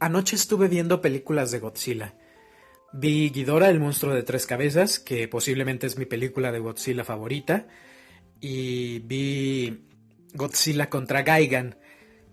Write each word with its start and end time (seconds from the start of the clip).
anoche 0.00 0.36
estuve 0.36 0.68
viendo 0.68 1.00
películas 1.00 1.50
de 1.50 1.58
Godzilla. 1.58 2.14
Vi 2.92 3.30
Ghidorah, 3.30 3.68
el 3.68 3.80
monstruo 3.80 4.14
de 4.14 4.22
tres 4.22 4.46
cabezas, 4.46 4.98
que 4.98 5.28
posiblemente 5.28 5.86
es 5.86 5.98
mi 5.98 6.06
película 6.06 6.52
de 6.52 6.58
Godzilla 6.58 7.04
favorita. 7.04 7.66
Y 8.40 9.00
vi 9.00 9.84
Godzilla 10.34 10.88
contra 10.88 11.22
Gaigan. 11.22 11.76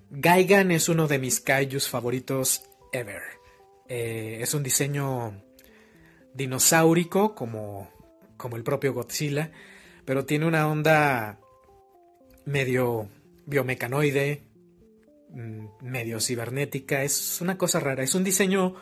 Gaigan 0.09 0.71
es 0.71 0.87
uno 0.87 1.07
de 1.07 1.19
mis 1.19 1.39
kaijus 1.41 1.89
favoritos 1.89 2.63
ever. 2.93 3.21
Eh, 3.87 4.39
es 4.41 4.53
un 4.53 4.63
diseño 4.63 5.43
dinosaurico 6.33 7.35
como, 7.35 7.89
como 8.37 8.55
el 8.55 8.63
propio 8.63 8.93
Godzilla, 8.93 9.51
pero 10.05 10.25
tiene 10.25 10.45
una 10.45 10.67
onda 10.67 11.39
medio 12.45 13.09
biomecanoide, 13.45 14.43
medio 15.81 16.19
cibernética, 16.19 17.03
es 17.03 17.41
una 17.41 17.57
cosa 17.57 17.79
rara, 17.79 18.03
es 18.03 18.15
un 18.15 18.23
diseño 18.23 18.75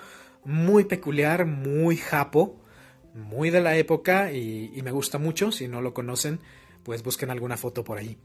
muy 0.46 0.86
peculiar, 0.86 1.46
muy 1.46 1.98
japo, 1.98 2.62
muy 3.14 3.50
de 3.50 3.62
la 3.62 3.76
época 3.76 4.32
y, 4.32 4.80
me 4.84 4.92
gusta 4.92 5.18
mucho, 5.18 5.52
si 5.52 5.68
no 5.68 5.82
lo 5.82 5.94
conocen, 5.94 6.40
pues 6.84 7.04
busquen 7.04 7.30
alguna 7.30 7.58
foto 7.58 7.84
por 7.84 7.98
ahí. 7.98 8.18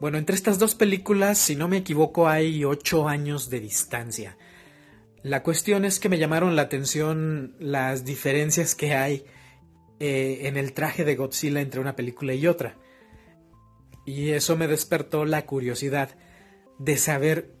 Bueno, 0.00 0.16
entre 0.16 0.34
estas 0.34 0.58
dos 0.58 0.74
películas, 0.74 1.36
si 1.36 1.56
no 1.56 1.68
me 1.68 1.78
equivoco, 1.78 2.28
hay 2.28 2.64
ocho 2.64 3.06
años 3.06 3.50
de 3.50 3.60
distancia. 3.60 4.38
La 5.22 5.42
cuestión 5.42 5.84
es 5.84 6.00
que 6.00 6.08
me 6.08 6.18
llamaron 6.18 6.56
la 6.56 6.62
atención 6.62 7.54
las 7.58 8.06
diferencias 8.06 8.74
que 8.74 8.94
hay 8.94 9.24
eh, 9.98 10.40
en 10.44 10.56
el 10.56 10.72
traje 10.72 11.04
de 11.04 11.16
Godzilla 11.16 11.60
entre 11.60 11.80
una 11.80 11.96
película 11.96 12.32
y 12.32 12.46
otra. 12.46 12.76
Y 14.06 14.30
eso 14.30 14.56
me 14.56 14.66
despertó 14.66 15.26
la 15.26 15.44
curiosidad 15.44 16.16
de 16.80 16.96
saber 16.96 17.52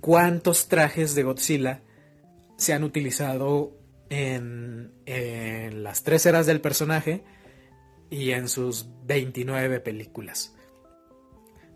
cuántos 0.00 0.68
trajes 0.68 1.16
de 1.16 1.24
Godzilla 1.24 1.82
se 2.56 2.72
han 2.72 2.84
utilizado 2.84 3.76
en, 4.08 4.92
las 5.82 6.04
tres 6.04 6.26
eras 6.26 6.46
del 6.46 6.60
personaje 6.60 7.24
y 8.08 8.30
en 8.30 8.48
sus 8.48 8.88
29 9.04 9.80
películas. 9.80 10.54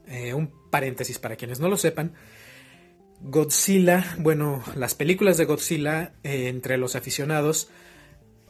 Eh, 0.06 0.32
un 0.32 0.70
paréntesis 0.70 1.18
para 1.18 1.34
quienes 1.34 1.58
no 1.58 1.68
lo 1.68 1.76
sepan. 1.76 2.14
Godzilla, 3.20 4.16
bueno, 4.18 4.62
las 4.76 4.94
películas 4.94 5.36
de 5.38 5.46
Godzilla 5.46 6.14
eh, 6.22 6.48
entre 6.48 6.78
los 6.78 6.94
aficionados 6.94 7.68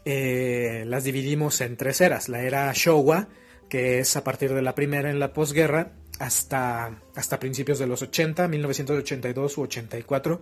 eh, 0.04 0.84
las 0.86 1.04
dividimos 1.04 1.60
en 1.62 1.78
tres 1.78 2.02
eras. 2.02 2.28
La 2.28 2.42
era 2.42 2.70
Showa, 2.74 3.28
que 3.70 3.98
es 3.98 4.14
a 4.16 4.24
partir 4.24 4.52
de 4.52 4.62
la 4.62 4.74
primera 4.74 5.10
en 5.10 5.18
la 5.18 5.32
posguerra 5.32 5.92
hasta, 6.20 7.00
hasta 7.16 7.40
principios 7.40 7.78
de 7.78 7.86
los 7.86 8.02
80, 8.02 8.46
1982 8.46 9.56
u 9.56 9.62
84. 9.62 10.40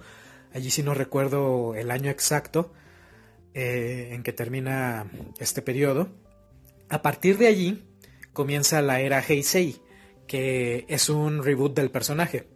Allí 0.52 0.70
sí 0.70 0.82
no 0.82 0.92
recuerdo 0.92 1.76
el 1.76 1.92
año 1.92 2.10
exacto 2.10 2.72
eh, 3.54 4.10
en 4.12 4.24
que 4.24 4.32
termina 4.32 5.06
este 5.38 5.62
periodo. 5.62 6.08
A 6.88 7.00
partir 7.00 7.38
de 7.38 7.46
allí 7.46 7.86
comienza 8.32 8.82
la 8.82 9.00
era 9.00 9.20
Heisei, 9.20 9.80
que 10.26 10.84
es 10.88 11.08
un 11.08 11.44
reboot 11.44 11.76
del 11.76 11.92
personaje. 11.92 12.48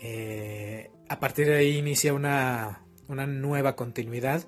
Eh, 0.00 0.92
a 1.08 1.18
partir 1.18 1.48
de 1.48 1.56
ahí 1.56 1.76
inicia 1.76 2.14
una, 2.14 2.84
una 3.08 3.26
nueva 3.26 3.74
continuidad. 3.74 4.46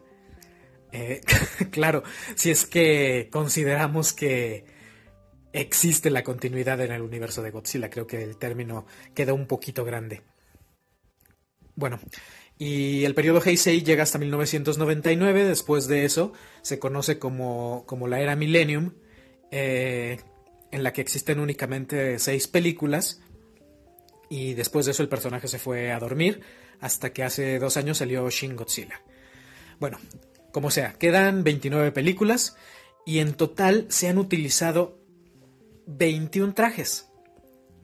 Eh, 0.92 1.22
claro, 1.72 2.04
si 2.36 2.52
es 2.52 2.66
que 2.66 3.28
consideramos 3.32 4.12
que 4.12 4.64
existe 5.52 6.10
la 6.10 6.22
continuidad 6.22 6.80
en 6.80 6.92
el 6.92 7.02
universo 7.02 7.42
de 7.42 7.50
Godzilla. 7.50 7.90
Creo 7.90 8.06
que 8.06 8.22
el 8.22 8.36
término 8.36 8.86
queda 9.14 9.32
un 9.32 9.46
poquito 9.46 9.84
grande. 9.84 10.22
Bueno, 11.74 11.98
y 12.58 13.04
el 13.04 13.14
periodo 13.14 13.42
Heisei 13.42 13.82
llega 13.82 14.02
hasta 14.02 14.18
1999. 14.18 15.44
Después 15.44 15.88
de 15.88 16.04
eso 16.04 16.32
se 16.62 16.78
conoce 16.78 17.18
como, 17.18 17.84
como 17.86 18.06
la 18.06 18.20
era 18.20 18.36
Millennium, 18.36 18.92
eh, 19.50 20.20
en 20.70 20.82
la 20.82 20.92
que 20.92 21.00
existen 21.00 21.40
únicamente 21.40 22.18
seis 22.18 22.48
películas. 22.48 23.22
Y 24.28 24.54
después 24.54 24.86
de 24.86 24.92
eso 24.92 25.02
el 25.02 25.08
personaje 25.08 25.48
se 25.48 25.58
fue 25.58 25.90
a 25.90 25.98
dormir 25.98 26.42
hasta 26.80 27.12
que 27.12 27.24
hace 27.24 27.58
dos 27.58 27.76
años 27.76 27.98
salió 27.98 28.28
Shin 28.28 28.56
Godzilla. 28.56 29.02
Bueno, 29.78 29.98
como 30.52 30.70
sea, 30.70 30.92
quedan 30.94 31.42
29 31.44 31.92
películas 31.92 32.56
y 33.06 33.20
en 33.20 33.34
total 33.34 33.86
se 33.88 34.08
han 34.08 34.18
utilizado 34.18 34.99
21 35.86 36.54
trajes. 36.54 37.08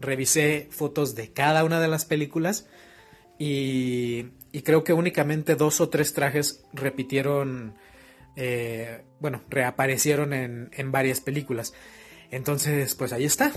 Revisé 0.01 0.69
fotos 0.71 1.15
de 1.15 1.33
cada 1.33 1.65
una 1.65 1.81
de 1.81 1.89
las 1.89 2.05
películas 2.05 2.69
y, 3.39 4.25
creo 4.65 4.85
que 4.85 4.93
únicamente 4.93 5.55
dos 5.55 5.81
o 5.81 5.89
tres 5.89 6.15
trajes 6.15 6.65
repitieron, 6.73 7.75
eh, 8.37 9.05
bueno, 9.21 9.43
reaparecieron 9.49 10.33
en, 10.33 10.93
varias 10.93 11.21
películas. 11.21 11.75
Entonces, 12.31 12.95
pues 12.95 13.13
ahí 13.13 13.25
está. 13.25 13.53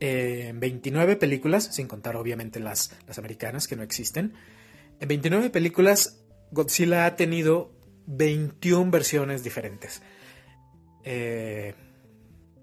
29 0.00 1.12
eh, 1.12 1.16
películas, 1.16 1.74
sin 1.74 1.88
contar 1.88 2.16
obviamente 2.16 2.60
las, 2.60 2.96
las 3.06 3.18
americanas 3.18 3.66
que 3.66 3.76
no 3.76 3.82
existen. 3.82 4.34
En 5.00 5.08
29 5.08 5.50
películas, 5.50 6.24
Godzilla 6.50 7.06
ha 7.06 7.16
tenido 7.16 7.72
21 8.06 8.90
versiones 8.90 9.42
diferentes. 9.42 10.02
Eh, 11.04 11.74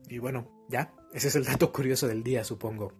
y 0.10 0.18
bueno, 0.18 0.61
ya, 0.72 0.94
ese 1.14 1.28
es 1.28 1.36
el 1.36 1.46
dato 1.46 1.72
curioso 1.72 2.08
del 2.08 2.24
día, 2.24 2.44
supongo. 2.44 2.94